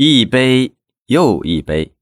[0.00, 0.76] 一杯
[1.06, 1.92] 又一杯，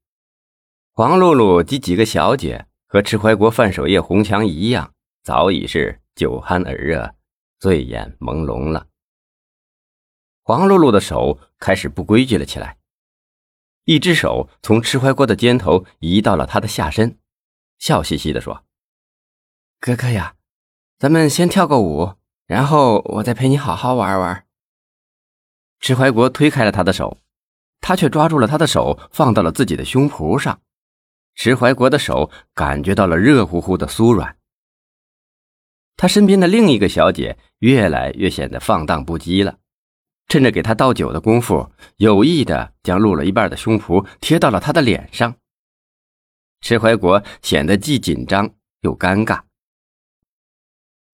[0.91, 4.93] 黄露露及几个小姐和迟怀国、范守业、红强一样，
[5.23, 7.15] 早已是酒酣耳热、
[7.57, 8.85] 醉眼朦胧了。
[10.43, 12.77] 黄露露的手开始不规矩了起来，
[13.85, 17.17] 一只手从迟怀国的肩头移到了他的下身，
[17.79, 18.63] 笑嘻嘻地说
[19.81, 20.35] ：“哥哥呀，
[20.99, 22.13] 咱们先跳个舞，
[22.45, 24.45] 然后我再陪你好好玩玩。”
[25.81, 27.17] 迟怀国推开了他的手。
[27.81, 30.59] 他却抓住了他的手，放到了自己的胸脯上。
[31.35, 34.35] 迟怀国的手感觉到了热乎乎的酥软。
[35.95, 39.57] 他身边的另一个小姐越来越显得放荡不羁了，
[40.27, 45.35] 趁着给他倒酒的功夫，有意的将露了一半的胸脯贴到了他的脸上。
[46.61, 48.49] 迟怀国显得既紧张
[48.81, 49.41] 又尴尬，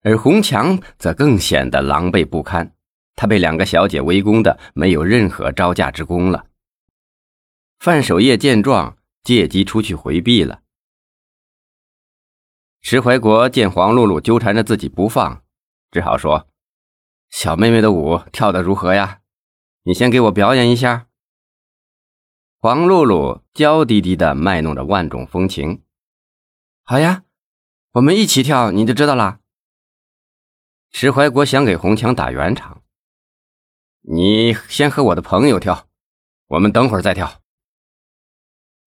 [0.02, 2.74] 而红强则更显得狼狈不堪。
[3.16, 6.46] 他被两个小姐围攻的没有任何招架之功了。
[7.84, 10.62] 范守业见状，借机出去回避了。
[12.80, 15.44] 石怀国见黄露露纠缠着自己不放，
[15.92, 16.48] 只好说
[17.30, 19.20] ：“小妹妹的舞跳得如何呀？
[19.84, 21.10] 你先给我表演一下。”
[22.58, 25.84] 黄露露娇滴滴的卖弄着万种风情
[26.88, 27.26] ：“好呀，
[27.92, 29.42] 我们一起跳，你就知道了。”
[30.90, 32.82] 石怀国想给红强打圆场
[34.08, 35.90] ：“你先和我的朋友跳，
[36.48, 37.40] 我们等会儿再跳。”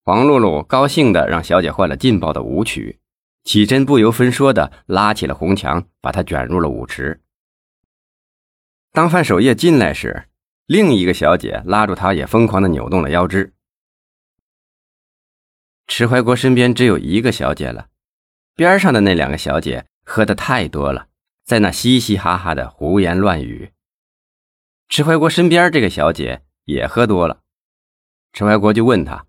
[0.06, 3.00] 黄露露高兴的让小姐换了劲爆的舞曲，
[3.42, 7.20] 起身不由分说的拉起了红墙，把她卷入了舞池。
[8.92, 10.28] 当范守业进来时，
[10.66, 13.52] 另一个小姐拉住他，也疯狂的扭动了腰肢。
[15.88, 17.88] 迟怀国身边只有一个小姐了，
[18.54, 21.08] 边上的那两个小姐喝的太多了，
[21.44, 23.72] 在那嘻嘻哈哈的胡言乱语。
[24.88, 27.40] 迟怀国身边这个小姐也喝多了，
[28.32, 29.26] 迟怀国就问他。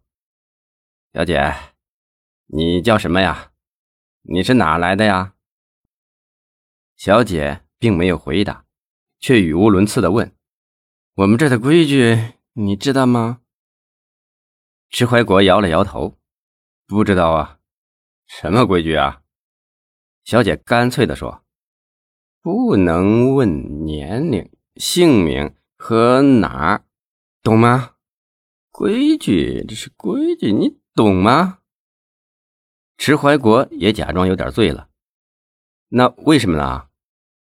[1.18, 1.52] 小姐，
[2.46, 3.52] 你叫什么呀？
[4.22, 5.34] 你是哪来的呀？
[6.96, 8.68] 小姐并没有回答，
[9.20, 10.36] 却语无伦次的问
[11.18, 13.42] ：“我们这的规矩你知道吗？”
[14.92, 16.20] 迟怀国摇了摇头
[16.86, 17.58] ：“不知道啊。
[18.30, 19.24] ”“什么规矩啊？”
[20.24, 21.44] 小姐干脆的说
[22.44, 26.86] ：“不能问年龄、姓名和哪儿，
[27.42, 27.96] 懂吗？
[28.70, 31.60] 规矩，这是规矩，你。”懂吗？
[32.98, 34.90] 迟怀国也假装有点醉了。
[35.90, 36.88] 那为什么呢？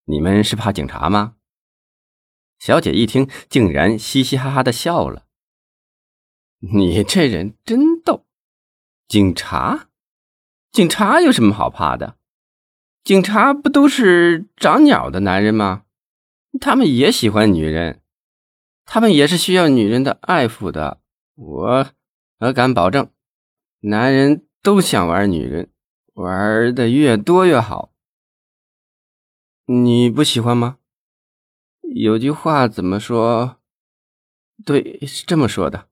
[0.06, 1.36] 你们是怕警察吗？
[2.58, 5.28] 小姐一听，竟然嘻嘻哈哈的笑了。
[6.58, 8.26] 你这人真逗！
[9.08, 9.90] 警察？
[10.72, 12.18] 警察有什么好怕的？
[13.04, 15.84] 警察不都是长鸟的男人吗？
[16.60, 18.02] 他们也喜欢女人，
[18.86, 21.00] 他们也是需要女人的爱抚的。
[21.36, 21.88] 我，
[22.40, 23.12] 我敢保证。
[23.88, 25.70] 男人都想玩女人，
[26.16, 27.94] 玩的越多越好。
[29.66, 30.80] 你不喜欢吗？
[31.94, 33.58] 有句话怎么说？
[34.66, 35.88] 对，是这么说的：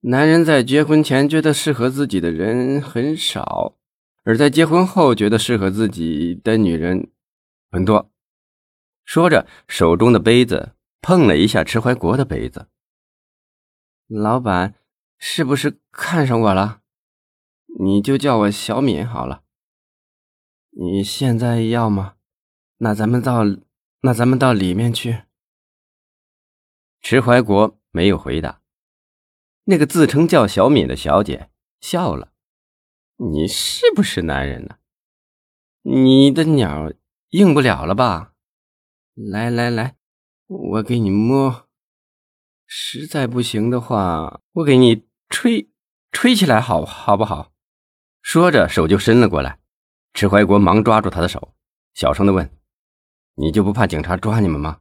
[0.00, 3.76] 男人在结婚前觉得适合自己的人很少，
[4.24, 7.10] 而在结婚后觉得适合自己的女人
[7.70, 8.10] 很多。
[9.04, 10.72] 说着，手中的杯子
[11.02, 12.68] 碰了一下迟怀国的杯子。
[14.06, 14.76] 老板。
[15.18, 16.82] 是不是看上我了？
[17.80, 19.42] 你就叫我小敏好了。
[20.70, 22.14] 你现在要吗？
[22.78, 23.44] 那咱们到
[24.02, 25.24] 那咱们到里面去。
[27.00, 28.62] 迟怀国没有回答。
[29.64, 32.32] 那个自称叫小敏的小姐笑了
[33.18, 34.78] ：“你是不是男人呢？
[35.82, 36.92] 你的鸟
[37.30, 38.34] 硬不了了吧？
[39.14, 39.96] 来来来，
[40.46, 41.68] 我给你摸。
[42.66, 45.68] 实在不行的话，我给你。”吹，
[46.10, 47.52] 吹起来好好不好？
[48.22, 49.58] 说着，手就伸了过来。
[50.14, 51.54] 迟怀国忙抓住他的手，
[51.94, 52.50] 小声的问
[53.36, 54.80] ：“你就不怕警察抓你们吗？”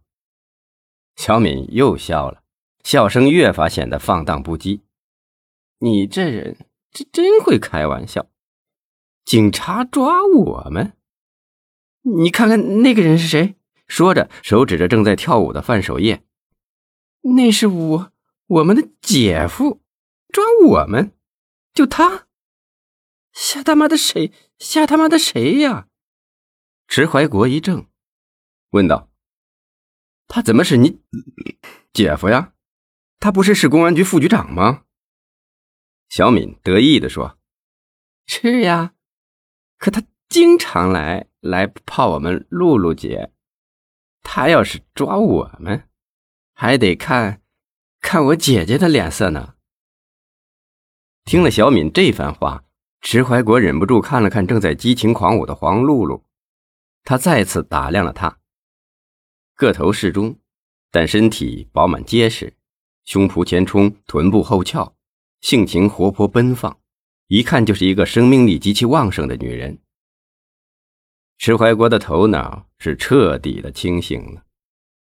[1.16, 2.44] 小敏又笑了，
[2.84, 4.82] 笑声越发显得放荡不羁。
[5.80, 6.58] “你这人，
[6.92, 8.28] 这真会开玩笑。
[9.26, 10.94] 警察抓我们？
[12.02, 13.56] 你看看那个人是谁？”
[13.88, 16.24] 说着，手指着正在跳舞的范守业
[17.36, 18.12] ：“那是我，
[18.48, 19.82] 我们的姐夫。”
[20.30, 21.14] 抓我们？
[21.74, 22.28] 就他？
[23.32, 24.32] 吓他妈的谁？
[24.58, 25.88] 吓他妈的谁呀？
[26.88, 27.88] 迟怀国一怔，
[28.72, 29.12] 问道
[30.28, 31.02] ：“他怎么是你
[31.94, 32.54] 姐夫呀？
[33.20, 34.86] 他不是市公安局副局长吗？”
[36.10, 37.38] 小敏得意的说
[38.26, 38.94] ：“是呀，
[39.78, 43.34] 可他经常来来泡我们露露姐。
[44.24, 45.90] 他要是抓我们，
[46.54, 47.42] 还得看。”
[48.00, 49.57] 看我姐姐的脸色呢。
[51.28, 52.64] 听了小敏这番话，
[53.02, 56.24] 迟怀国忍不住看了看正在激情狂舞的黄露露，
[57.04, 58.40] 他再次打量了她。
[59.54, 60.40] 个头适中，
[60.90, 62.54] 但身体饱满结实，
[63.04, 64.96] 胸脯前冲，臀部后翘，
[65.42, 66.78] 性情活泼奔放，
[67.28, 69.80] 一看就是一个生命力极其旺盛的女人。
[71.38, 74.44] 迟怀国的头脑是彻底的清醒了，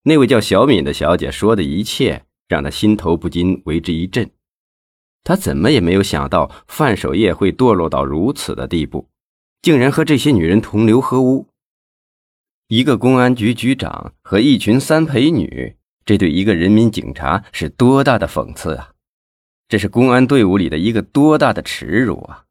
[0.02, 4.32] 那位叫小敏的小姐说的一切，让他心头不禁为之一震。
[5.26, 9.10] 他怎么也没有想到范守业会堕落到如此的地步，
[9.64, 11.48] 竟然和这些女人同流合污。
[12.68, 15.76] 一个公安局局长和一群三陪女，
[16.06, 18.92] 这对一个人民警察是多大的讽刺啊！
[19.68, 22.44] 这是公安队伍里的一个多大的耻辱啊！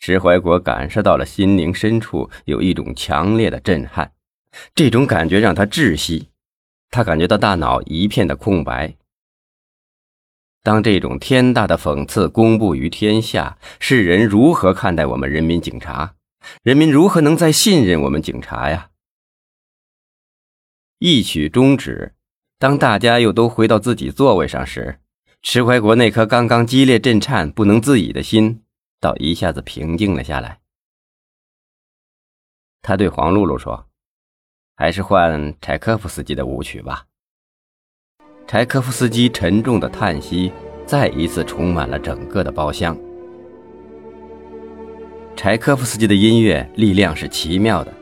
[0.00, 4.12] 石怀国感受到了心灵深处有一种强烈的震撼，
[4.74, 6.28] 这种感觉让他窒息，
[6.90, 8.94] 他感觉到大脑一片的空白。
[10.64, 16.16] 当这种天大的讽刺公布于天下，世人如何看待我们人民警察？
[16.62, 18.88] 人民如何能再信任我们警察呀？
[20.98, 22.14] 一曲终止，
[22.58, 25.00] 当大家又都回到自己座位上时，
[25.42, 28.62] 迟怀国那颗刚刚激烈震颤、不能自已的心，
[28.98, 30.60] 倒一下子平静了下来。
[32.80, 33.86] 他对黄露露说
[34.76, 37.04] ：“还是换柴可夫斯基的舞曲吧。”
[38.46, 40.52] 柴科夫斯基沉重的叹息
[40.86, 42.96] 再一次充满了整个的包厢。
[45.34, 47.92] 柴科夫斯基的音乐力量是奇妙的，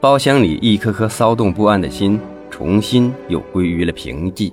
[0.00, 2.18] 包厢里一颗颗骚动不安的心
[2.50, 4.52] 重新又归于了平静。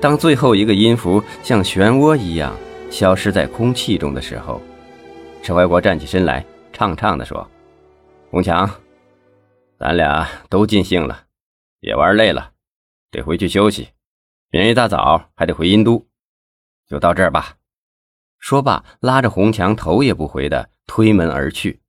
[0.00, 2.56] 当最后一个音符像漩涡一样
[2.90, 4.60] 消失在空气中的时候，
[5.42, 7.46] 陈怀国站起身来，畅畅地说
[8.30, 8.68] ：“红强，
[9.78, 11.20] 咱俩都尽兴了，
[11.80, 12.50] 也玩累了。”
[13.12, 13.90] 得回去休息，
[14.50, 16.08] 明一大早还得回阴都，
[16.88, 17.58] 就到这儿吧。
[18.38, 21.82] 说罢，拉着红墙头也不回的推门而去。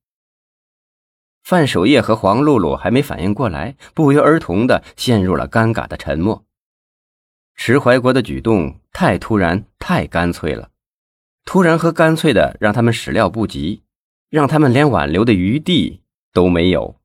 [1.43, 6.45] 范守业和黄露露还没反应过来，不约而同的陷入了尴尬的沉默。
[7.55, 10.71] 迟怀国的举动太突然，太干脆了，
[11.45, 13.83] 突然和干脆的让他们始料不及，
[14.29, 16.03] 让他们连挽留的余地
[16.33, 16.99] 都没有。